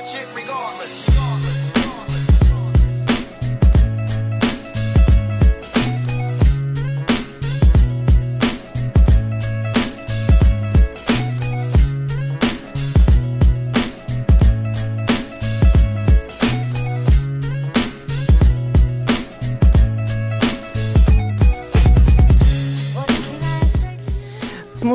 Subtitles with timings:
[0.00, 1.29] watch it regardless.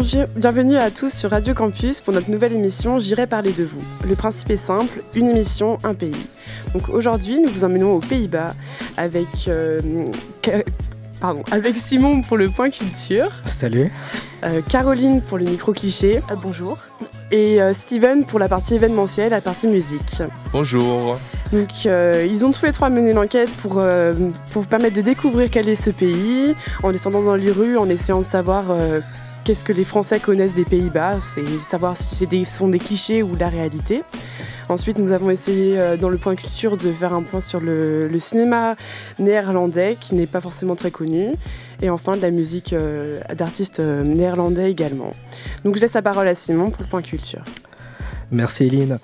[0.08, 3.82] Bonjour, bienvenue à tous sur Radio Campus pour notre nouvelle émission J'irai parler de vous.
[4.08, 6.28] Le principe est simple, une émission, un pays.
[6.73, 8.54] Donc aujourd'hui, nous vous emmenons aux Pays-Bas
[8.98, 9.81] avec, euh,
[11.20, 13.91] pardon, avec Simon pour le point culture, Salut.
[14.44, 16.78] euh, Caroline pour le micro cliché bonjour.
[17.31, 20.22] et euh, Steven pour la partie événementielle, la partie musique.
[20.52, 21.17] Bonjour.
[21.52, 24.14] Donc euh, ils ont tous les trois mené l'enquête pour, euh,
[24.52, 26.53] pour vous permettre de découvrir quel est ce pays,
[26.84, 29.00] en descendant dans les rues, en essayant de savoir euh,
[29.46, 33.36] qu'est-ce que les Français connaissent des Pays-Bas, c'est savoir si des, sont des clichés ou
[33.36, 34.02] la réalité.
[34.70, 38.10] Ensuite, nous avons essayé euh, dans le point culture de faire un point sur le,
[38.18, 38.76] cinéma
[39.20, 41.28] néerlandais qui n'est pas forcément très connu.
[41.84, 45.12] Et enfin, de la musique euh, d'artistes euh, néerlandais également.
[45.64, 47.44] Donc je laisse la parole à Simon pour le point culture.
[48.32, 48.98] Merci Eline.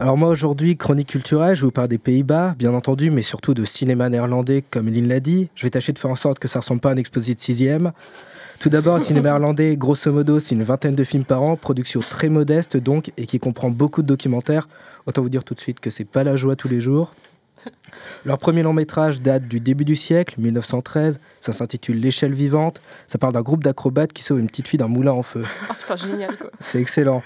[0.00, 3.64] Alors moi aujourd'hui, chronique culturelle, je vous parler des Pays-Bas, bien entendu, mais surtout de
[3.64, 5.50] cinéma néerlandais, comme Eline l'a dit.
[5.54, 7.40] Je vais tâcher de faire en sorte que ça ressemble pas à un exposé de
[7.40, 7.92] sixième.
[8.64, 12.00] Tout d'abord, le cinéma néerlandais, grosso modo, c'est une vingtaine de films par an, production
[12.00, 14.70] très modeste donc, et qui comprend beaucoup de documentaires.
[15.04, 17.14] Autant vous dire tout de suite que c'est pas la joie tous les jours.
[18.24, 21.20] Leur premier long métrage date du début du siècle, 1913.
[21.40, 22.80] Ça s'intitule L'échelle vivante.
[23.06, 25.44] Ça parle d'un groupe d'acrobates qui sauve une petite fille d'un moulin en feu.
[25.70, 26.48] Oh putain, génial quoi.
[26.58, 27.22] C'est excellent.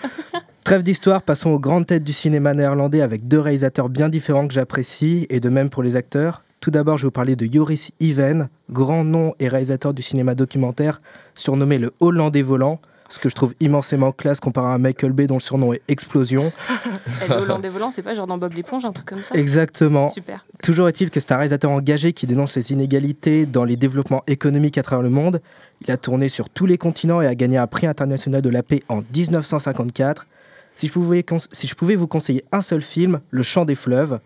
[0.64, 4.54] Trêve d'histoire, passons aux grandes têtes du cinéma néerlandais avec deux réalisateurs bien différents que
[4.54, 6.42] j'apprécie, et de même pour les acteurs.
[6.60, 10.34] Tout d'abord, je vais vous parler de Joris Iven, grand nom et réalisateur du cinéma
[10.34, 11.00] documentaire,
[11.38, 15.36] surnommé le Hollandais volant, ce que je trouve immensément classe comparé à Michael Bay dont
[15.36, 16.52] le surnom est Explosion.
[17.28, 20.10] Le Hollandais volant, c'est pas genre dans Bob l'éponge, un truc comme ça Exactement.
[20.10, 20.44] Super.
[20.62, 24.76] Toujours est-il que c'est un réalisateur engagé qui dénonce les inégalités dans les développements économiques
[24.76, 25.40] à travers le monde.
[25.80, 28.62] Il a tourné sur tous les continents et a gagné un prix international de la
[28.62, 30.26] paix en 1954.
[30.74, 34.20] Si je pouvais, si je pouvais vous conseiller un seul film, Le Chant des fleuves,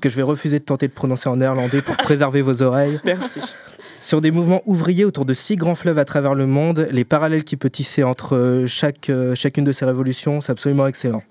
[0.00, 3.40] que je vais refuser de tenter de prononcer en néerlandais pour préserver vos oreilles, Merci.
[4.06, 7.42] Sur des mouvements ouvriers autour de six grands fleuves à travers le monde, les parallèles
[7.42, 11.24] qu'il peut tisser entre euh, chaque, euh, chacune de ces révolutions, c'est absolument excellent.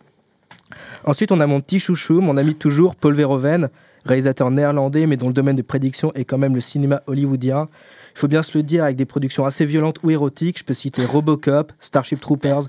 [1.05, 3.69] Ensuite, on a mon petit chouchou, mon ami toujours, Paul Verhoeven,
[4.03, 7.69] réalisateur néerlandais, mais dont le domaine de prédiction est quand même le cinéma hollywoodien.
[8.13, 10.73] Il faut bien se le dire, avec des productions assez violentes ou érotiques, je peux
[10.73, 12.63] citer Robocop, Starship Troopers,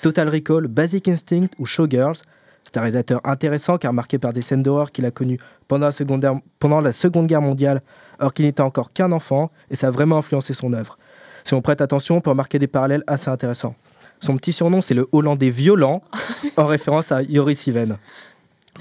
[0.00, 2.16] Total Recall, Basic Instinct ou Showgirls.
[2.64, 5.92] C'est un réalisateur intéressant car marqué par des scènes d'horreur qu'il a connues pendant la
[5.92, 7.80] Seconde Guerre- pendant la Seconde Guerre mondiale
[8.22, 10.96] alors qu'il n'était encore qu'un enfant, et ça a vraiment influencé son œuvre.
[11.44, 13.74] Si on prête attention, on peut remarquer des parallèles assez intéressants.
[14.20, 16.02] Son petit surnom, c'est le Hollandais violent,
[16.56, 17.98] en référence à Joris Iven.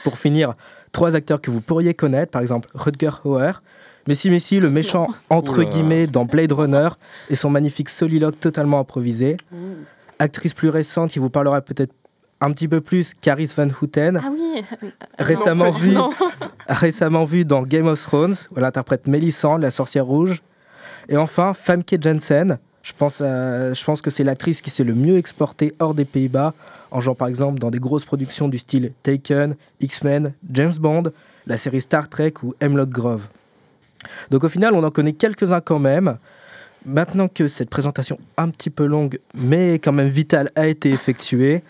[0.03, 0.53] Pour finir,
[0.91, 3.53] trois acteurs que vous pourriez connaître, par exemple Rutger Hauer,
[4.07, 6.89] Messi Messi, le méchant entre guillemets dans Blade Runner,
[7.31, 9.37] et son magnifique soliloque totalement improvisé.
[10.19, 11.93] Actrice plus récente qui vous parlera peut-être
[12.41, 14.63] un petit peu plus, Caris Van Houten, Ah oui
[15.17, 16.09] récemment Non, vu non.
[16.73, 20.41] récemment vue dans Game of Thrones, où elle interprète Mélissande, la sorcière rouge.
[21.09, 22.57] Et enfin, Famke Jensen.
[22.83, 26.05] Je pense, à- je pense que c'est l'actrice qui s'est le mieux exportée hors des
[26.05, 26.53] Pays-Bas,
[26.89, 31.03] en jouant par exemple dans des grosses productions du style Taken, X-Men, James Bond,
[31.45, 33.27] la série Star Trek ou Hemlock Grove.
[34.31, 36.17] Donc au final, on en connaît quelques-uns quand même.
[36.83, 41.61] Maintenant que cette présentation un petit peu longue, mais quand même vitale, a été effectuée,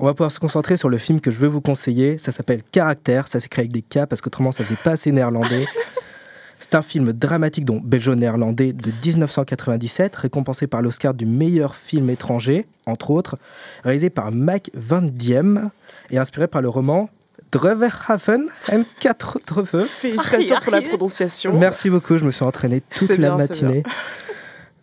[0.00, 2.18] on va pouvoir se concentrer sur le film que je veux vous conseiller.
[2.18, 3.28] Ça s'appelle Caractère.
[3.28, 5.66] Ça s'écrit avec des K parce qu'autrement ça faisait pas assez néerlandais.
[6.58, 12.66] C'est un film dramatique, donc belgeo-néerlandais, de 1997, récompensé par l'Oscar du meilleur film étranger,
[12.86, 13.38] entre autres,
[13.82, 15.70] réalisé par Mike Van Diem
[16.10, 17.08] et inspiré par le roman
[17.50, 19.84] Dreverhaven en quatre Dreveux.
[19.84, 21.58] Félicitations pour la prononciation.
[21.58, 23.82] Merci beaucoup, je me suis entraîné toute la matinée.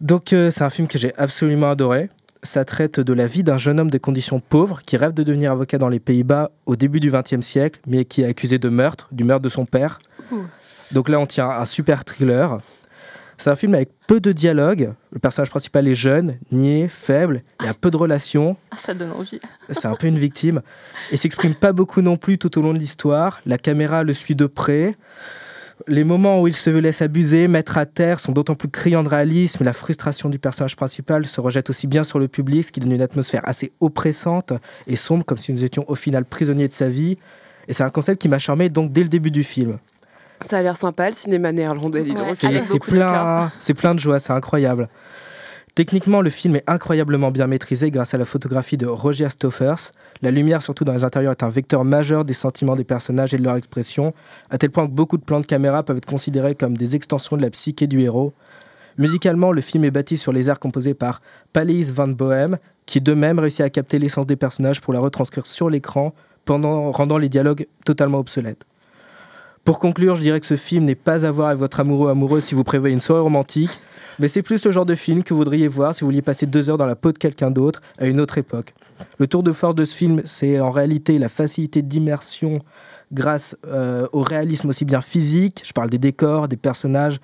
[0.02, 2.10] Donc euh, c'est un film que j'ai absolument adoré.
[2.44, 5.52] Ça traite de la vie d'un jeune homme de conditions pauvres qui rêve de devenir
[5.52, 9.10] avocat dans les Pays-Bas au début du XXe siècle, mais qui est accusé de meurtre,
[9.12, 9.98] du meurtre de son père.
[10.32, 10.44] Ouh.
[10.92, 12.60] Donc là, on tient un super thriller.
[13.38, 14.94] C'est un film avec peu de dialogue.
[15.12, 18.58] Le personnage principal est jeune, niais, faible, il y a peu de relations.
[18.72, 19.40] Ah, ça donne envie.
[19.70, 20.62] C'est un peu une victime.
[21.12, 23.40] Et s'exprime pas beaucoup non plus tout au long de l'histoire.
[23.46, 24.96] La caméra le suit de près.
[25.86, 29.10] Les moments où il se laisse abuser, mettre à terre, sont d'autant plus criants de
[29.10, 29.64] réalisme.
[29.64, 32.92] La frustration du personnage principal se rejette aussi bien sur le public, ce qui donne
[32.92, 34.54] une atmosphère assez oppressante
[34.88, 37.18] et sombre, comme si nous étions au final prisonniers de sa vie.
[37.68, 39.78] Et c'est un concept qui m'a charmé donc dès le début du film.
[40.42, 42.02] Ça a l'air sympa, le cinéma néerlandais.
[42.02, 42.16] Ouais.
[42.18, 44.90] C'est plein, c'est plein de joie, c'est incroyable.
[45.78, 49.92] Techniquement, le film est incroyablement bien maîtrisé grâce à la photographie de Roger Stoffers.
[50.24, 53.38] La lumière, surtout dans les intérieurs, est un vecteur majeur des sentiments des personnages et
[53.38, 54.16] de leur expression,
[54.50, 57.38] à tel point que beaucoup de plans de caméra peuvent être considérés comme des extensions
[57.38, 58.34] de la psyché du héros.
[58.98, 61.22] Musicalement, le film est bâti sur les airs composés par
[61.54, 62.58] Palais van Bohem,
[62.88, 66.16] qui de même réussit à capter l'essence des personnages pour la retranscrire sur l'écran,
[66.48, 68.66] rendant les dialogues totalement obsolètes.
[69.64, 72.40] Pour conclure, je dirais que ce film n'est pas à voir avec votre amoureux amoureux
[72.40, 73.80] si vous prévoyez une soirée romantique,
[74.20, 76.46] mais c'est plus le genre de film que vous voudriez voir si vous vouliez passer
[76.46, 78.74] deux heures dans la peau de quelqu'un d'autre à une autre époque.
[79.20, 82.62] Le tour de force de ce film, c'est en réalité la facilité d'immersion
[83.12, 87.20] grâce euh, au réalisme aussi bien physique, je parle des décors, des personnages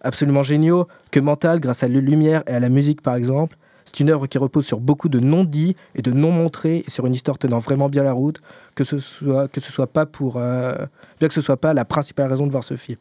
[0.00, 3.56] absolument géniaux, que mental grâce à la lumière et à la musique par exemple.
[3.84, 7.14] C'est une œuvre qui repose sur beaucoup de non-dits et de non-montrés et sur une
[7.14, 8.40] histoire tenant vraiment bien la route,
[8.74, 10.74] que ce soit, que ce soit pas pour, euh,
[11.18, 12.98] bien que ce soit pas la principale raison de voir ce film.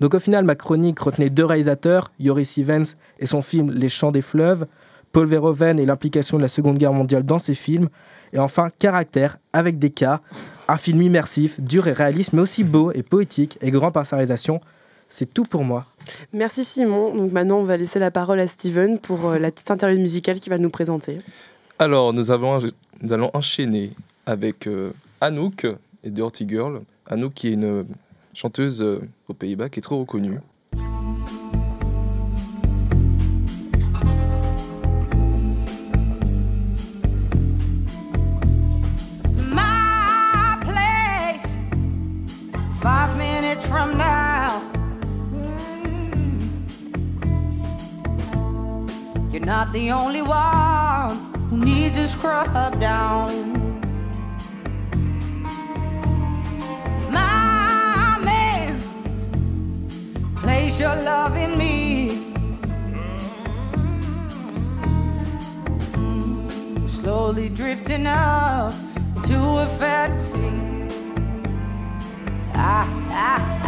[0.00, 4.12] Donc au final, ma chronique retenait deux réalisateurs, Joris Ivens et son film Les Chants
[4.12, 4.66] des fleuves,
[5.12, 7.88] Paul Verhoeven et l'implication de la Seconde Guerre mondiale dans ses films,
[8.32, 10.20] et enfin Caractère avec des cas,
[10.68, 14.16] un film immersif, dur et réaliste, mais aussi beau et poétique et grand par sa
[14.16, 14.60] réalisation.
[15.08, 15.86] C'est tout pour moi.
[16.32, 17.14] Merci Simon.
[17.14, 20.40] Donc maintenant, on va laisser la parole à Steven pour euh, la petite interview musicale
[20.40, 21.18] qu'il va nous présenter.
[21.78, 22.58] Alors, nous, avons,
[23.02, 23.92] nous allons enchaîner
[24.24, 24.90] avec euh,
[25.20, 25.66] Anouk
[26.04, 26.80] et Dirty Girl.
[27.08, 27.86] Anouk qui est une
[28.36, 30.38] chanteuse euh, aux Pays-Bas qui est trop reconnue.
[43.96, 44.62] now.
[49.32, 51.16] You're not the only one
[51.50, 53.65] who needs a scrub down.
[60.78, 62.26] Your love in me.
[66.86, 68.72] slowly drifting up
[69.14, 70.50] into a fantasy.
[72.52, 73.65] Ah, ah,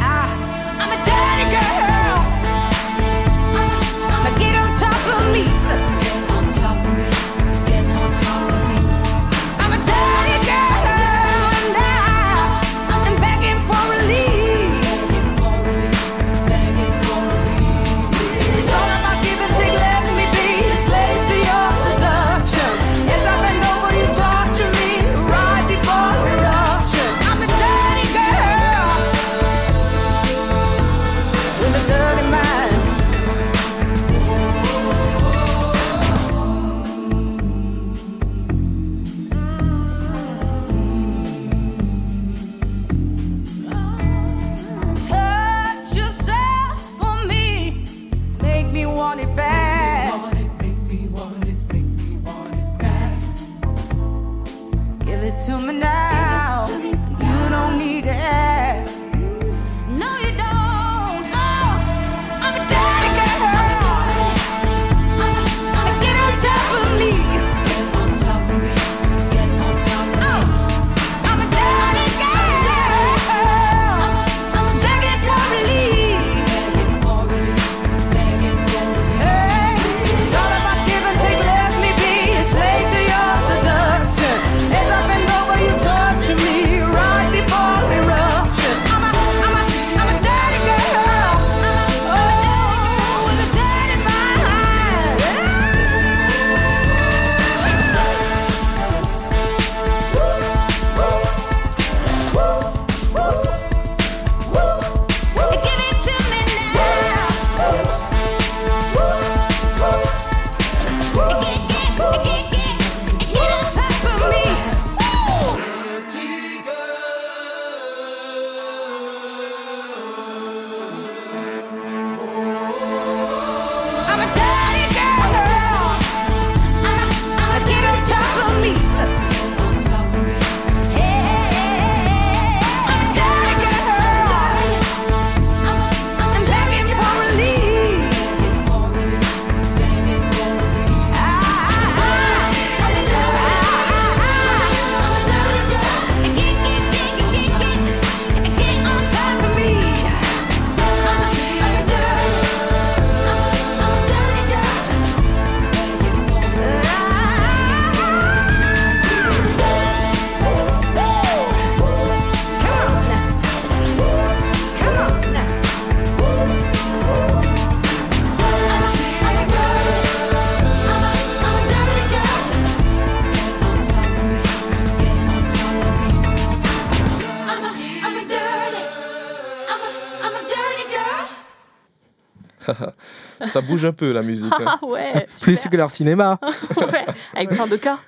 [183.48, 184.52] Ça bouge un peu la musique.
[184.60, 184.64] hein.
[184.82, 186.38] Ah ouais, Plus que leur cinéma.
[186.76, 187.98] Ouais, avec plein de cas.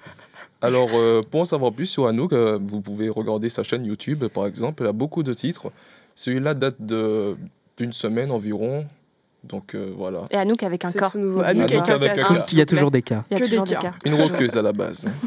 [0.63, 4.25] Alors, euh, pour en savoir plus sur Anouk, euh, vous pouvez regarder sa chaîne YouTube,
[4.27, 4.83] par exemple.
[4.83, 5.73] Elle a beaucoup de titres.
[6.15, 7.37] Celui-là date de-
[7.79, 8.87] d'une semaine environ.
[9.43, 10.21] Donc euh, voilà.
[10.31, 11.11] Et Anouk avec un cas.
[11.15, 11.39] Anouk
[11.87, 11.95] pas.
[11.95, 12.45] avec un cas.
[12.53, 13.25] Il y a toujours des cas.
[13.31, 13.95] Il y a toujours des cas.
[14.05, 15.09] Une roqueuse à la base.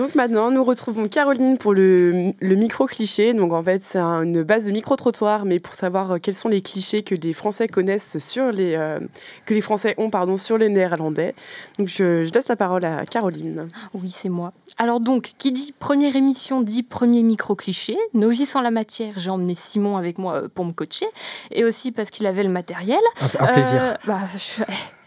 [0.00, 3.34] Donc maintenant, nous retrouvons Caroline pour le, le micro-cliché.
[3.34, 6.48] Donc en fait, c'est un- une base de micro-trottoir, mais pour savoir euh, quels sont
[6.48, 8.98] les clichés que les Français connaissent sur les, euh,
[9.44, 11.34] que les Français ont pardon, sur les Néerlandais.
[11.78, 13.68] Donc je, je laisse la parole à Caroline.
[13.92, 14.54] Oui, c'est moi.
[14.78, 17.98] Alors donc, qui dit première émission dit premier micro-cliché.
[18.14, 21.08] Novice en la matière, j'ai emmené Simon avec moi euh, pour me coacher.
[21.50, 23.00] Et aussi parce qu'il avait le matériel.
[23.38, 23.82] Un, un plaisir.
[23.82, 24.62] Euh, bah, je-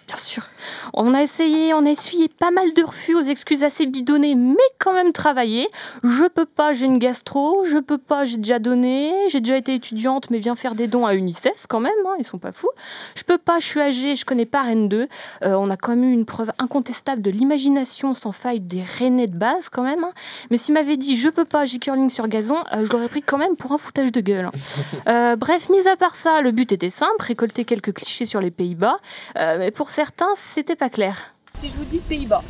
[0.07, 0.43] Bien sûr.
[0.93, 4.55] On a essayé, on a essuyé pas mal de refus aux excuses assez bidonnées, mais
[4.79, 5.67] quand même travaillé.
[6.03, 7.63] Je peux pas, j'ai une gastro.
[7.65, 9.13] Je peux pas, j'ai déjà donné.
[9.29, 12.25] J'ai déjà été étudiante, mais viens faire des dons à UNICEF quand même, hein, ils
[12.25, 12.69] sont pas fous.
[13.15, 15.07] Je peux pas, je suis âgée, je connais pas Rennes 2.
[15.43, 19.27] Euh, on a quand même eu une preuve incontestable de l'imagination sans faille des Rennais
[19.27, 20.03] de base quand même.
[20.03, 20.11] hein.
[20.51, 23.21] Mais s'il m'avait dit je peux pas, j'ai curling sur gazon, euh, je l'aurais pris
[23.23, 24.45] quand même pour un foutage de gueule.
[24.45, 24.51] hein.
[25.09, 28.51] Euh, bref, mis à part ça, le but était simple, récolter quelques clichés sur les
[28.51, 28.97] Pays-Bas.
[29.35, 31.35] Mais pour certains, c'était pas clair.
[31.61, 32.41] Si je vous dis Pays-Bas.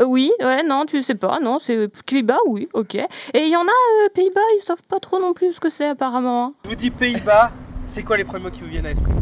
[0.00, 2.96] Euh, oui, ouais, non, tu sais pas, non, c'est Pays-Bas, oui, ok.
[2.96, 5.70] Et il y en a, euh, Pays-Bas, ils savent pas trop non plus ce que
[5.70, 6.52] c'est apparemment.
[6.64, 7.50] Je vous dis Pays-Bas,
[7.86, 9.12] c'est quoi les premiers mots qui vous viennent à l'esprit?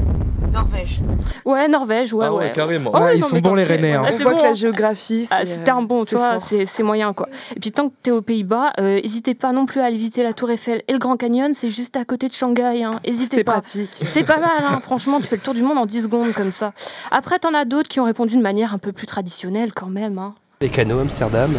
[0.52, 1.00] Norvège.
[1.46, 2.52] Ouais, Norvège, ouais, ah ouais, ouais.
[2.54, 2.90] carrément.
[2.94, 4.02] Oh, Ouais, ils non, sont bons, les Rennais, hein.
[4.02, 4.48] ouais, On c'est voit bon, que hein.
[4.48, 7.28] la géographie, Ah, c'est, un bon, tu c'est vois, c'est c'est moyen quoi.
[7.56, 10.22] Et puis tant que t'es aux Pays-Bas, euh, n'hésitez pas non plus à aller visiter
[10.22, 13.00] la Tour Eiffel et le Grand Canyon, c'est juste à côté de Shanghai, hein.
[13.06, 13.52] N'hésitez c'est pas.
[13.52, 13.90] pratique.
[13.94, 14.80] C'est pas mal, hein.
[14.82, 16.72] franchement, tu fais le tour du monde en 10 secondes comme ça.
[17.10, 20.18] Après, t'en as d'autres qui ont répondu de manière un peu plus traditionnelle quand même.
[20.18, 20.34] hein.
[20.60, 21.52] Les canaux Amsterdam.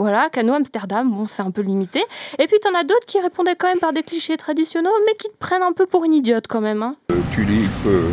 [0.00, 2.02] Voilà, Cano Amsterdam, bon, c'est un peu limité.
[2.38, 5.28] Et puis t'en as d'autres qui répondaient quand même par des clichés traditionnels, mais qui
[5.28, 6.82] te prennent un peu pour une idiote quand même.
[6.82, 6.94] hein.
[7.32, 7.68] Tulipes.
[7.86, 8.08] euh,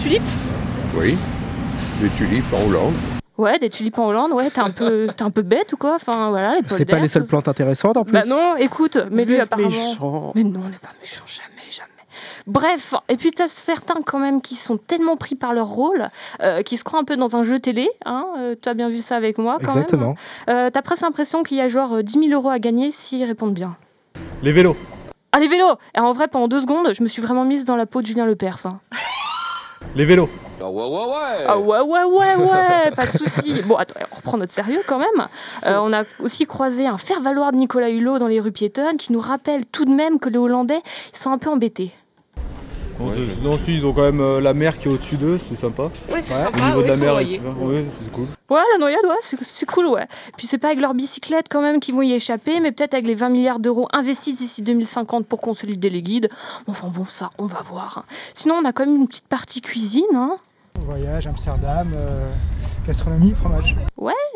[0.00, 0.22] Tulipes?
[0.96, 1.16] Oui.
[2.02, 2.94] Des tulipes en Hollande.
[3.38, 5.94] Ouais, des tulipes en Hollande, ouais, t'es un peu, t'es un peu bête ou quoi?
[5.94, 8.12] Enfin voilà, C'est pas les seules plantes intéressantes en plus.
[8.12, 9.68] Bah non, écoute, mais lui Vous apparemment.
[9.68, 10.32] méchant.
[10.34, 11.88] Mais non, on n'est pas méchant, jamais, jamais.
[12.46, 16.10] Bref, et puis t'as certains quand même qui sont tellement pris par leur rôle,
[16.42, 17.88] euh, qui se croient un peu dans un jeu télé.
[18.04, 20.08] Hein, euh, tu as bien vu ça avec moi quand Exactement.
[20.08, 20.16] même.
[20.50, 23.24] Euh, t'as presque l'impression qu'il y a genre euh, 10 000 euros à gagner s'ils
[23.24, 23.76] répondent bien.
[24.42, 24.76] Les vélos.
[25.32, 27.76] Ah les vélos Et en vrai, pendant deux secondes, je me suis vraiment mise dans
[27.76, 28.66] la peau de Julien Lepers.
[28.66, 28.78] hein.
[29.96, 30.28] Les vélos.
[30.60, 30.68] Ah
[31.58, 33.60] ouais, ouais, ouais, ouais, pas de souci.
[33.66, 35.28] Bon, attends, on reprend notre sérieux quand même.
[35.66, 39.12] Euh, on a aussi croisé un faire-valoir de Nicolas Hulot dans les rues piétonnes qui
[39.12, 40.80] nous rappelle tout de même que les Hollandais,
[41.12, 41.90] ils sont un peu embêtés.
[43.42, 45.84] Non, si, ils ont quand même euh, la mer qui est au-dessus d'eux, c'est sympa.
[46.10, 46.58] Ouais, c'est Au sympa.
[46.66, 47.40] niveau de oui, la mer, c'est.
[47.64, 48.26] Ouais, cool.
[48.50, 50.06] Ouais, la noyade, ouais, c'est- cool, ouais.
[50.36, 53.06] Puis c'est pas avec leur bicyclette quand même qu'ils vont y échapper, mais peut-être avec
[53.06, 56.28] les 20 milliards d'euros investis d'ici 2050 pour consolider les guides.
[56.68, 57.98] Enfin bon, ça, on va voir.
[57.98, 58.04] hein.
[58.34, 60.36] Sinon, on a quand même une petite partie cuisine, hein.
[60.86, 62.28] Voyage, Amsterdam, euh,
[62.86, 63.76] gastronomie, fromage.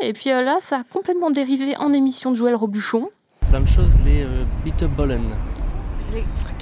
[0.01, 3.09] Et puis euh, là, ça a complètement dérivé en émission de Joël Robuchon.
[3.49, 5.21] Plein de choses, les euh, bitterbollen.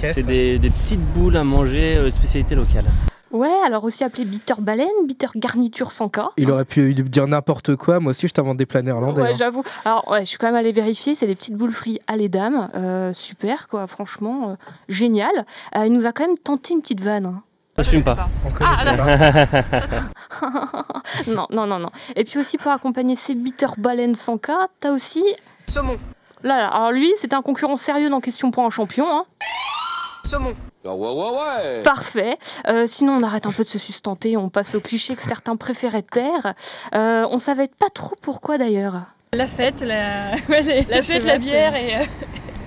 [0.00, 2.84] C'est des, des petites boules à manger, euh, de spécialité locale.
[3.30, 6.30] Ouais, alors aussi appelé bitter baleine, bitter garniture sans cas.
[6.38, 8.00] Il aurait pu dire n'importe quoi.
[8.00, 9.20] Moi aussi, je t'invente des plats néerlandais.
[9.20, 9.36] Ouais, hein.
[9.36, 9.62] j'avoue.
[9.84, 11.14] Alors, ouais, je suis quand même allée vérifier.
[11.14, 12.70] C'est des petites boules frites à les dames.
[12.74, 13.86] Euh, super, quoi.
[13.86, 14.54] Franchement, euh,
[14.88, 15.44] génial.
[15.76, 17.26] Euh, il nous a quand même tenté une petite vanne.
[17.26, 17.42] hein.
[17.76, 18.28] Ça se fume pas.
[18.46, 20.02] On ça.
[21.28, 21.90] non, non, non, non.
[22.16, 25.22] Et puis aussi, pour accompagner ces bitter baleines sans cas, t'as aussi.
[25.68, 25.96] Saumon.
[26.42, 26.68] Là, là.
[26.68, 29.06] Alors lui, c'était un concurrent sérieux dans Question pour un champion.
[29.06, 29.24] hein.
[30.28, 30.52] Saumon.
[31.82, 32.36] Parfait.
[32.68, 34.36] Euh, sinon, on arrête un peu de se sustenter.
[34.36, 36.54] On passe au cliché que certains préféraient taire.
[36.94, 39.02] Euh, on savait pas trop pourquoi d'ailleurs.
[39.32, 42.04] La fête, la, ouais, les- la, Je sais fête, la bière et, euh,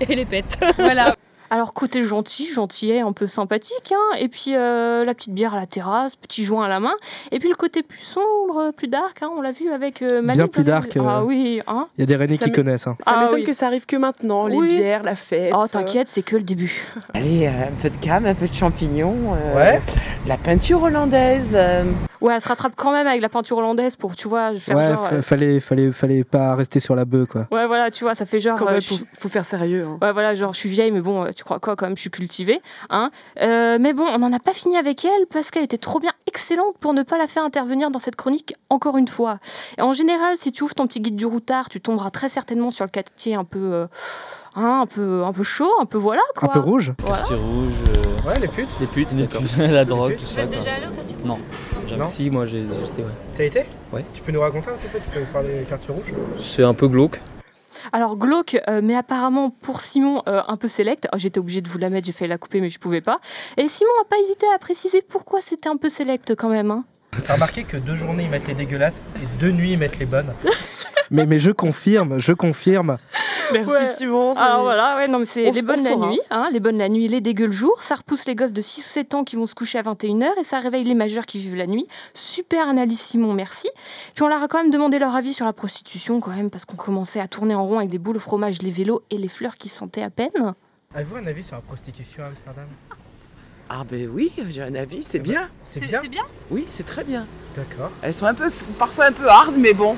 [0.00, 0.58] et les pètes.
[0.76, 1.14] voilà.
[1.54, 4.16] Alors côté gentil, gentillet, un peu sympathique, hein.
[4.18, 6.94] et puis euh, la petite bière à la terrasse, petit joint à la main,
[7.30, 10.38] et puis le côté plus sombre, plus dark, hein, on l'a vu avec euh, Manu
[10.38, 11.88] Bien plus dark, euh, Ah oui, hein.
[11.98, 12.86] Il y a des Rennais qui connaissent.
[12.86, 12.96] hein.
[13.00, 13.44] Ça Ah m'étonne oui.
[13.44, 14.68] que ça arrive que maintenant, les Oui.
[14.78, 15.52] bières, la fête.
[15.54, 16.72] Oh t'inquiète, c'est que le début.
[17.12, 19.34] Allez, euh, un peu de crème, un peu de champignons.
[19.36, 19.82] euh, Ouais.
[20.26, 21.50] La peinture hollandaise.
[21.54, 21.84] euh,
[22.22, 24.86] Ouais, elle se rattrape quand même avec la peinture hollandaise pour, tu vois, faire Ouais,
[24.94, 25.06] genre...
[25.08, 27.48] fa- euh, fallait, fallait, fallait pas rester sur la bœuf, quoi.
[27.50, 28.56] Ouais, voilà, tu vois, ça fait genre...
[28.58, 29.84] Quand euh, même, faut, faut faire sérieux.
[29.88, 29.98] hein.
[30.00, 32.02] Ouais, voilà, genre, je suis vieille, mais bon, euh, tu crois quoi, quand même, je
[32.02, 32.60] suis cultivée.
[32.90, 35.98] Hein Euh, mais bon, on n'en a pas fini avec elle parce qu'elle était trop
[35.98, 39.38] bien excellente pour ne pas la faire intervenir dans cette chronique encore une fois.
[39.76, 42.70] Et en général, si tu ouvres ton petit guide du routard, tu tomberas très certainement
[42.70, 43.86] sur le quartier un peu, euh,
[44.54, 46.48] hein, un peu, un peu chaud, un peu voilà Un quoi.
[46.52, 46.92] peu rouge.
[47.00, 47.16] Voilà.
[47.18, 48.68] Quartier rouge, euh, Ouais, les putes.
[48.78, 49.42] les putes, Les d'accord.
[49.42, 50.42] putes, la drogue, tout Vous ça.
[50.42, 50.58] êtes quoi.
[50.58, 51.38] déjà allé au quartier Non,
[51.88, 52.02] jamais.
[52.04, 52.08] Non.
[52.08, 53.08] Si, moi j'ai j'ai été, ouais.
[53.36, 53.64] T'as été?
[53.92, 54.04] Ouais.
[54.14, 56.14] Tu peux nous raconter un petit peu Tu peux nous parler des quartiers rouges?
[56.38, 57.20] C'est un peu glauque.
[57.92, 61.08] Alors glauque, euh, mais apparemment pour Simon euh, un peu select.
[61.12, 63.20] Oh, J'étais obligée de vous la mettre, j'ai fait la couper mais je pouvais pas.
[63.58, 66.70] Et Simon n'a pas hésité à préciser pourquoi c'était un peu select quand même.
[66.70, 66.84] hein.
[67.26, 70.06] T'as remarqué que deux journées ils mettent les dégueulasses et deux nuits ils mettent les
[70.06, 70.32] bonnes
[71.10, 72.96] mais, mais je confirme, je confirme.
[73.52, 73.84] Merci Ouais.
[73.84, 74.36] Simon.
[74.36, 76.88] Alors voilà, ouais, non, mais c'est les on bonnes la nuit, hein, les bonnes la
[76.88, 77.82] nuit, les dégueux le jour.
[77.82, 80.26] Ça repousse les gosses de 6 ou 7 ans qui vont se coucher à 21h
[80.40, 81.86] et ça réveille les majeurs qui vivent la nuit.
[82.14, 83.68] Super analyse Simon, merci.
[84.14, 86.64] Puis on leur a quand même demandé leur avis sur la prostitution quand même parce
[86.64, 89.28] qu'on commençait à tourner en rond avec des boules au fromage, les vélos et les
[89.28, 90.54] fleurs qui sentaient à peine.
[90.94, 92.66] Avez-vous un avis sur la prostitution à Amsterdam?
[93.70, 95.48] Ah ben oui, j'ai un avis, c'est bien.
[95.62, 96.02] C'est bien
[96.50, 97.26] Oui, c'est très bien.
[97.56, 97.90] D'accord.
[98.02, 99.96] Elles sont un peu, parfois un peu hard, mais bon.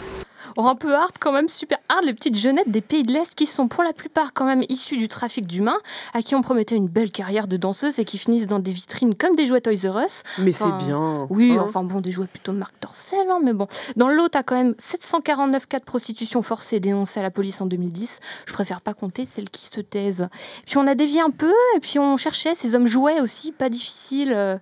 [0.57, 3.35] Oh, un peu hard quand même, super hard, les petites jeunettes des pays de l'Est
[3.35, 5.79] qui sont pour la plupart quand même issues du trafic d'humains,
[6.13, 9.15] à qui on promettait une belle carrière de danseuse et qui finissent dans des vitrines
[9.15, 10.23] comme des jouets Toys R Us.
[10.39, 11.27] Mais c'est bien.
[11.31, 11.63] Oui, hein.
[11.65, 13.67] enfin bon, des jouets plutôt de marque Dorcel, hein, mais bon.
[13.97, 17.67] Dans lot, t'as quand même 749 cas de prostitution forcée dénoncés à la police en
[17.67, 18.21] 2010.
[18.47, 20.29] Je préfère pas compter celles qui se taisent.
[20.67, 23.69] Puis on a dévié un peu, et puis on cherchait ces hommes jouets aussi, pas
[23.69, 24.33] difficile.
[24.35, 24.59] euh,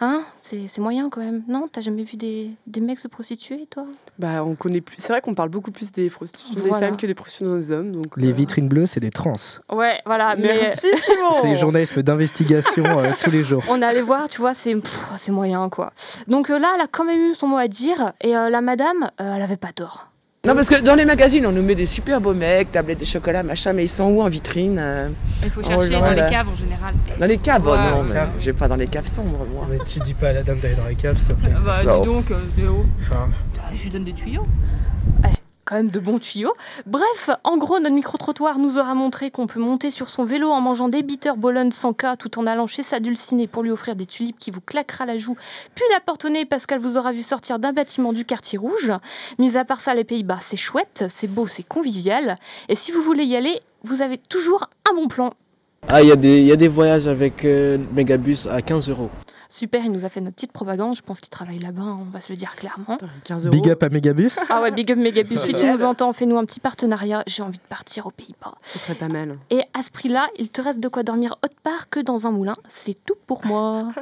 [0.00, 1.42] Hein C'est c'est moyen quand même.
[1.48, 3.84] Non T'as jamais vu des, des mecs se prostituer, toi?
[4.18, 4.96] Bah, on connaît plus.
[4.98, 6.88] C'est vrai qu'on parle beaucoup plus des prostitutions des Voilà.
[6.88, 7.92] femmes que des prostitutions des hommes.
[7.92, 9.34] Donc, Les euh, vitrines bleues, c'est des trans.
[9.72, 10.36] Ouais, voilà.
[10.36, 11.32] Mais Merci Simon.
[11.42, 13.62] C'est journalisme d'investigation euh, tous les jours.
[13.68, 14.74] on est allé voir, tu vois, c'est
[15.28, 15.92] moyen quoi.
[16.28, 18.60] Donc euh, là, elle a quand même eu son mot à dire, et euh, la
[18.60, 20.08] madame, euh, elle avait pas tort.
[20.44, 23.06] Non, parce que dans les magazines, on nous met des super beaux mecs, tablettes de
[23.06, 25.08] chocolat, machin, mais ils sont où en vitrine euh
[25.42, 26.94] Il faut chercher dans les caves en général.
[27.18, 28.08] Dans les caves, oh Ouais, non, ouais.
[28.12, 29.66] mais j'ai pas dans les caves sombres, moi.
[29.70, 31.50] Mais tu dis pas à la dame d'aller dans les caves, s'il te plaît.
[31.56, 32.84] Ah Bah, dis donc, euh, Léo.
[33.00, 34.42] Enfin, Ah, Je lui donne des tuyaux.
[35.64, 36.52] Quand même de bons tuyaux.
[36.86, 40.60] Bref, en gros, notre micro-trottoir nous aura montré qu'on peut monter sur son vélo en
[40.60, 43.96] mangeant des bitters Bologne sans cas tout en allant chez sa dulcinée pour lui offrir
[43.96, 45.36] des tulipes qui vous claquera la joue,
[45.74, 48.58] puis la porte au nez parce qu'elle vous aura vu sortir d'un bâtiment du quartier
[48.58, 48.92] rouge.
[49.38, 52.36] Mis à part ça, les Pays-Bas, c'est chouette, c'est beau, c'est convivial.
[52.68, 55.32] Et si vous voulez y aller, vous avez toujours un bon plan.
[55.88, 56.16] Ah, il y, a
[56.56, 59.10] des- voyages avec euh, Megabus à 15 euros.
[59.54, 60.96] Super, il nous a fait notre petite propagande.
[60.96, 62.98] Je pense qu'il travaille là-bas, hein, on va se le dire clairement.
[63.22, 63.52] 15 euros.
[63.54, 64.30] big up à Megabus.
[64.50, 65.36] Ah ouais, big up Megabus.
[65.38, 67.22] Si tu nous entends, fais-nous un petit partenariat.
[67.28, 68.54] J'ai envie de partir aux Pays-Bas.
[68.62, 69.34] Ce serait pas mal.
[69.50, 72.32] Et à ce prix-là, il te reste de quoi dormir autre part que dans un
[72.32, 72.56] moulin.
[72.68, 73.80] C'est tout pour moi.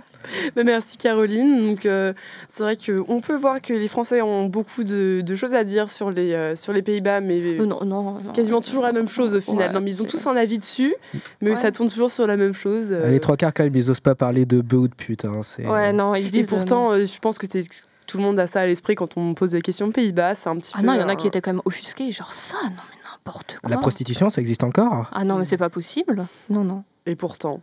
[0.57, 1.67] Bah, merci Caroline.
[1.67, 2.15] Donc euh,
[2.49, 5.91] c'est vrai qu'on peut voir que les Français ont beaucoup de, de choses à dire
[5.91, 8.33] sur les, euh, sur les Pays-Bas, mais Euh, non, non, non.
[8.33, 9.69] quasiment toujours la même chose au final.
[9.69, 10.95] Ouais, non, mais ils ont tous un avis dessus,
[11.41, 11.57] mais Ouais.
[11.57, 12.93] ça tourne toujours sur la même chose.
[12.93, 13.11] euh.
[13.11, 15.25] Les trois quarts, quand même, ils osent pas parler de bœuf ou de pute.
[15.25, 16.53] hein, c'est- Ouais, non, ils se Et disent.
[16.53, 17.65] euh, pourtant, euh, je pense que c'est
[18.07, 20.35] tout le monde a ça à l'esprit quand on pose des questions Pays-Bas.
[20.35, 20.87] C'est un petit Ah peu.
[20.87, 22.11] non, il y en a un- qui étaient quand même offusqués.
[22.13, 23.71] Genre ça, non, mais n'importe quoi.
[23.71, 25.09] La prostitution, ça existe encore?
[25.13, 26.25] Ah non, mais c'est pas possible.
[26.51, 26.85] Non, non.
[27.07, 27.61] Et pourtant.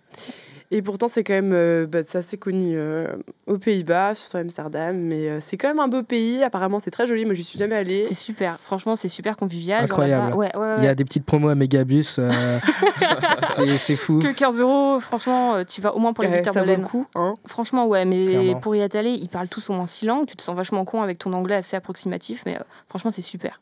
[0.72, 3.08] Et pourtant, c'est quand même euh, bah, c'est assez connu euh,
[3.48, 4.96] aux Pays-Bas, surtout à Amsterdam.
[5.00, 6.44] Mais euh, c'est quand même un beau pays.
[6.44, 7.26] Apparemment, c'est très joli.
[7.26, 8.04] Moi, j'y suis jamais allée.
[8.04, 8.60] C'est super.
[8.60, 9.80] Franchement, c'est super convivial.
[9.82, 10.26] Genre Incroyable.
[10.26, 12.06] là-bas- Ouais, ouais, Il y a des petites promos à Megabus.
[12.20, 12.60] euh,
[13.48, 14.20] c'est c'est fou.
[14.20, 17.08] Que 15 euros, franchement, tu vas au moins pour les bitters ça vaut le coup.
[17.16, 17.34] Hein.
[17.48, 18.60] Franchement, ouais, mais Clairement.
[18.60, 20.28] pour y être allé, ils parlent tous au moins six langues.
[20.28, 23.60] Tu te sens vachement con avec ton anglais assez approximatif, mais euh, franchement, c'est super.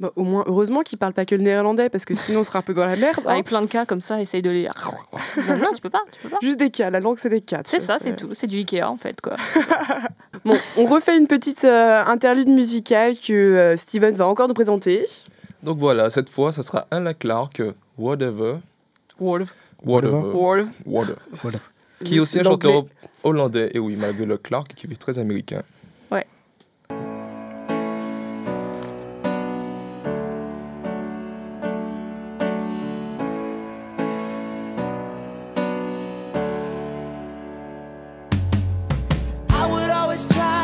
[0.00, 2.58] Bah, au moins, heureusement qu'ils parlent pas que le néerlandais, parce que sinon, on serait
[2.58, 3.18] un peu dans la merde.
[3.26, 3.30] hein.
[3.30, 4.62] Avec plein de cas comme ça, essaye de les.
[5.48, 6.38] non, non, tu peux pas, tu peux pas.
[6.42, 6.90] Juste des cas.
[6.90, 7.62] La langue, c'est des cas.
[7.64, 8.30] C'est ça, c'est tout.
[8.32, 9.34] C'est du Ikea en fait, quoi.
[10.44, 15.04] Bon, on refait une petite euh, interlude musicale que euh, Steven va encore nous présenter.
[15.62, 18.58] Donc voilà, cette fois, ça sera Alain Clark, euh, Whatever.
[19.18, 19.52] Wolf.
[19.84, 20.12] Whatever.
[20.32, 20.68] Wolf.
[20.86, 21.16] Whatever.
[21.32, 21.58] Voilà.
[22.04, 22.84] Qui est aussi un chanteur
[23.24, 25.62] hollandais, et oui, malgré le Clark, qui est très américain.
[40.18, 40.57] was try.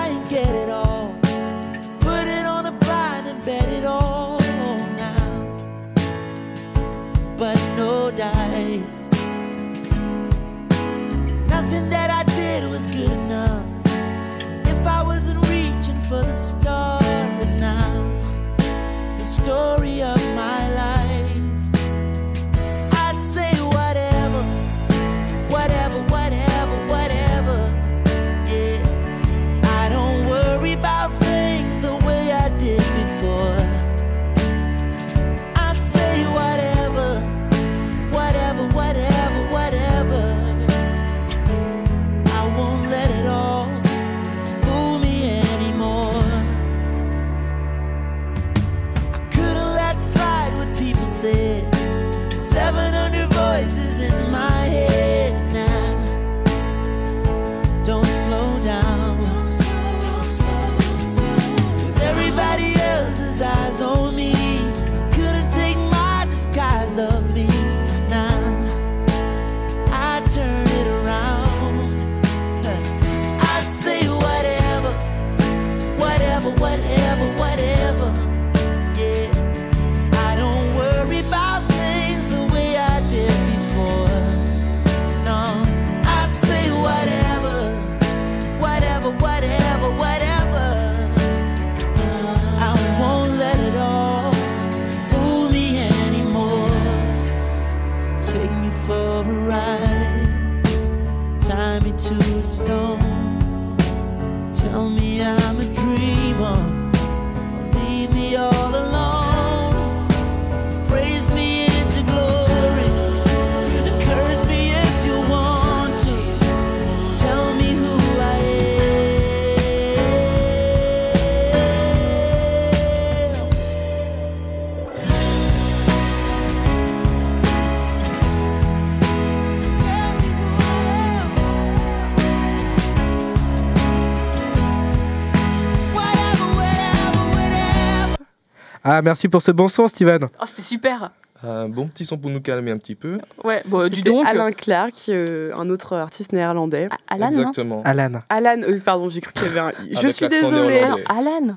[138.96, 140.24] Ah, merci pour ce bon son, Steven.
[140.40, 141.11] Oh, c'était super.
[141.42, 143.18] Un bon petit son pour nous calmer un petit peu.
[143.42, 144.24] Ouais, bon, C'était donc.
[144.24, 146.88] Alain Clark, euh, un autre artiste néerlandais.
[147.09, 147.83] Alan, non Exactement.
[147.85, 148.12] Alan.
[148.30, 149.72] Alan, euh, pardon, j'ai cru qu'il y avait un.
[149.92, 150.78] Je Avec suis désolée.
[151.09, 151.57] Alan.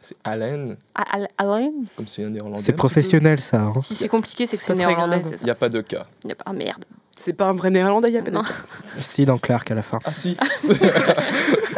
[0.00, 1.72] C'est Alain, Ah, Al- Alan.
[1.96, 2.62] comme c'est un néerlandais.
[2.62, 3.60] C'est professionnel, ça.
[3.60, 3.74] hein.
[3.80, 5.22] Si c'est compliqué, c'est que C'est néerlandais.
[5.40, 6.06] Il n'y a pas de cas.
[6.24, 6.84] Y a pas- Ah merde.
[7.10, 8.42] C'est pas un vrai néerlandais, il y a pas de- Non.
[9.00, 9.98] Si, dans Clark à la fin.
[10.04, 10.38] Ah si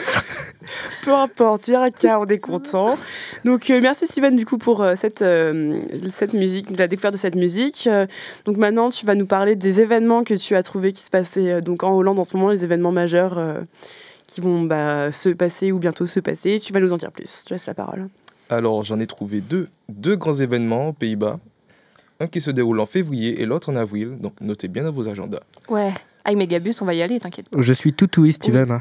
[1.02, 2.96] Peu importe, il y a un cas, on est content.
[3.44, 7.18] Donc euh, merci Steven du coup pour euh, cette, euh, cette musique, la découverte de
[7.18, 7.88] cette musique.
[7.88, 8.06] Euh,
[8.46, 11.54] donc maintenant tu vas nous parler des événements que tu as trouvé qui se passaient
[11.54, 13.62] euh, donc en Hollande en ce moment, les événements majeurs euh,
[14.28, 16.60] qui vont bah, se passer ou bientôt se passer.
[16.60, 17.40] Tu vas nous en dire plus.
[17.42, 18.08] Je te laisse la parole.
[18.48, 21.40] Alors j'en ai trouvé deux, deux grands événements aux Pays-Bas.
[22.20, 24.18] Un qui se déroule en février et l'autre en avril.
[24.18, 25.40] Donc notez bien dans vos agendas.
[25.68, 25.90] Ouais.
[26.24, 27.46] Avec Megabus, on va y aller, t'inquiète.
[27.58, 28.80] Je suis tout oui, Steven.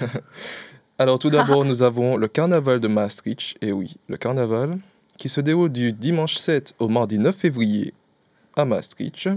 [0.98, 3.56] Alors tout d'abord, nous avons le carnaval de Maastricht.
[3.62, 4.78] Et oui, le carnaval
[5.16, 7.92] qui se déroule du dimanche 7 au mardi 9 février
[8.56, 9.28] à Maastricht.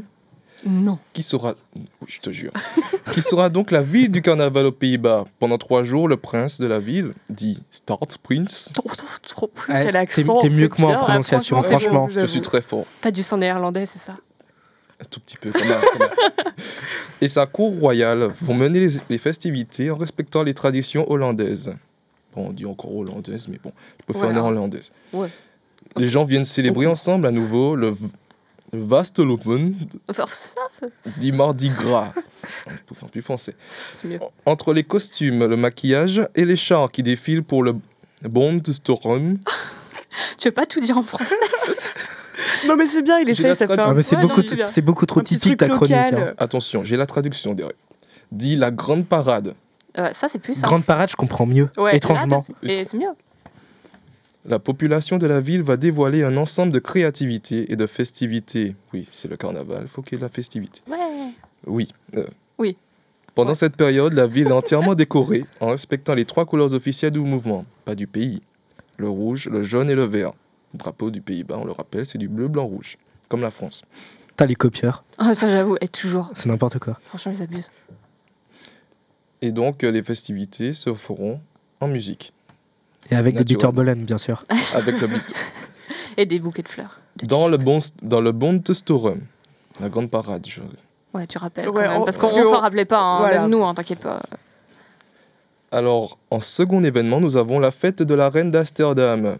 [0.63, 0.99] Non.
[1.13, 2.51] Qui sera, oui, je te jure,
[3.13, 5.25] qui sera donc la ville du carnaval aux Pays-Bas.
[5.39, 9.51] Pendant trois jours, le prince de la ville, dit Startprince, Trop, trop, trop.
[9.69, 12.85] Ouais, Quel t'es- accent, T'es mieux que moi en prononciation, franchement, je suis très fort.
[13.01, 14.13] T'as du sang néerlandais, c'est ça?
[15.01, 15.81] Un tout petit peu quand même.
[17.21, 21.73] Et sa cour royale vont mener les, les festivités en respectant les traditions hollandaises.
[22.35, 24.43] Bon, on dit encore hollandaise, mais bon, je peux faire Ouais, une hein.
[24.45, 24.91] hollandaise.
[25.13, 25.29] Ouais.
[25.97, 28.07] Les gens viennent célébrer ensemble à nouveau le, v-
[28.71, 29.75] le Vasteloven,
[30.07, 30.61] Enfin, ça,
[31.17, 32.13] dit Mardi Gras.
[32.67, 33.55] On peut faire plus français.
[33.91, 34.19] c'est mieux.
[34.45, 37.75] Entre les costumes, le maquillage et les chars qui défilent pour le
[38.23, 39.37] Bond Storm,
[40.37, 41.35] Tu veux pas tout dire en français?
[42.67, 44.81] Non mais c'est bien, il la ça fait un Ah, mais c'est Ouais, beaucoup, c'est
[44.81, 45.91] beaucoup trop typique ta chronique.
[45.93, 46.33] hein.
[46.37, 47.75] attention, j'ai la traduction derrière,
[48.31, 49.53] dit la grande parade.
[49.97, 50.61] Ouais, Ça, c'est plus ça.
[50.67, 51.69] Grande parade, je comprends mieux.
[51.77, 52.41] Ouais, étrangement.
[52.61, 53.09] là, Et c'est mieux.
[54.45, 58.75] La population de la ville va dévoiler un ensemble de créativités et de festivités.
[58.93, 60.81] Oui, c'est le carnaval, il faut qu'il y ait de la festivité.
[60.89, 60.97] Ouais.
[61.67, 61.93] Oui.
[62.15, 62.25] euh,
[62.57, 62.75] Oui.
[63.35, 67.19] Pendant cette période, la ville est entièrement décorée en respectant les trois couleurs officielles du
[67.19, 68.41] mouvement, pas du pays.
[68.97, 70.31] Le rouge, le jaune et le vert.
[70.73, 72.97] Le drapeau du Pays-Bas, on le rappelle, c'est du bleu, blanc, rouge,
[73.29, 73.83] comme la France.
[74.37, 76.29] T'as les copieurs, Ah, ça, j'avoue, et toujours.
[76.33, 76.97] c'est n'importe quoi.
[77.03, 77.69] Franchement, ils abusent.
[79.41, 81.41] Et donc, euh, les festivités se feront
[81.79, 82.31] en musique,
[83.09, 83.43] Et avec des.
[83.43, 84.43] Bitterbollen, bien sûr.
[84.73, 85.33] avec le beat.
[86.17, 86.99] Et des bouquets de fleurs.
[87.23, 88.31] Dans le bon, dans le
[89.79, 90.45] la grande parade.
[90.47, 90.61] je-
[91.13, 92.01] Ouais, tu rappelles Ouais, quand même.
[92.01, 93.41] on- Parce qu'on que s'en rappelait pas, hein, voilà.
[93.41, 94.21] même nous, hein, t'inquiète pas.
[95.71, 99.37] Alors, en second événement, nous avons la fête de la reine d'Amsterdam.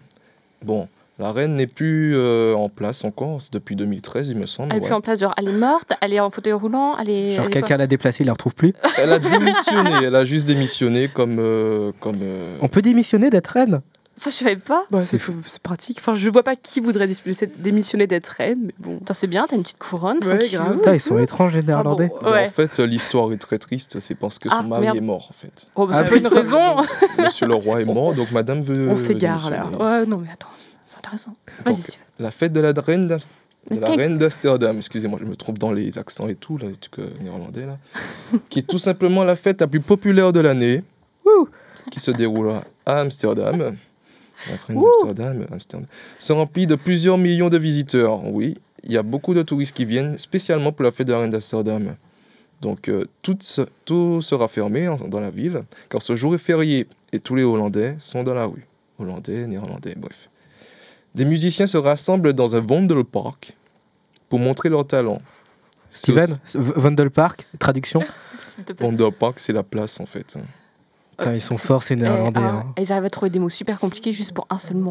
[0.64, 0.88] Bon,
[1.22, 4.72] la reine n'est plus euh, en place encore, depuis 2013, il me semble.
[4.72, 4.88] Elle est ouais.
[4.88, 7.32] plus en place, genre, elle est morte, elle est en fauteuil roulant, elle est.
[7.34, 8.74] Genre quelqu'un l'a déplacé, il la retrouve plus.
[8.98, 11.38] Elle a démissionné, elle a juste démissionné comme.
[11.40, 13.82] euh, comme euh, On peut démissionner d'être reine
[14.16, 14.84] Ça, je savais pas.
[14.92, 15.98] Bah, C'est c'est c'est pratique.
[16.00, 18.98] Enfin, je vois pas qui voudrait démissionner- d'être reine, mais bon.
[19.02, 20.58] Attends, c'est bien, t'as une petite couronne, Ouais, tranquille.
[20.60, 20.76] grave.
[20.76, 22.10] Putain, ils sont étranges les néerlandais.
[22.10, 22.48] bon, mais Ouais.
[22.48, 24.98] En fait, l'histoire est très triste, c'est parce que son Ah, mari merde.
[24.98, 25.68] est mort, en fait.
[25.76, 26.60] Oh, bah, Ah, c'est pas une raison.
[27.20, 28.90] Monsieur le roi est mort, donc madame veut.
[28.90, 29.66] On s'égare, là.
[29.80, 30.48] ouais, non, mais attends,
[30.92, 31.36] c'est intéressant.
[31.66, 31.98] Vas-y, si.
[32.20, 33.18] La fête de la reine de
[33.80, 37.00] la reine d'Amsterdam, excusez-moi, je me trompe dans les accents et tout, là, les trucs
[37.00, 37.78] euh, néerlandais, là,
[38.50, 40.84] qui est tout simplement la fête la plus populaire de l'année,
[41.92, 42.54] qui se déroule
[42.86, 43.58] à Amsterdam.
[44.50, 48.26] La reine d'Amsterdam, Amsterdam, se remplit de plusieurs millions de visiteurs.
[48.26, 51.20] Oui, il y a beaucoup de touristes qui viennent spécialement pour la fête de la
[51.20, 51.96] reine d'Amsterdam.
[52.62, 53.38] Donc euh, tout,
[53.86, 57.44] tout sera fermé en- dans la ville, car ce jour est férié et tous les
[57.44, 58.66] Hollandais sont dans la rue.
[59.00, 60.30] Hollandais, Néerlandais, bref.
[61.16, 63.56] Des musiciens se rassemblent dans un Vondelpark
[64.30, 65.20] pour montrer leur talent.
[65.90, 68.02] C'est Steven, Vondelpark, traduction.
[68.80, 70.38] Vondelpark, c'est la place en fait.
[71.18, 72.40] Putain, ils sont forts ces néerlandais.
[72.42, 72.66] Eh, hein.
[72.78, 74.80] ah, Ils arrivent à trouver des mots super compliqués juste pour un seul mot.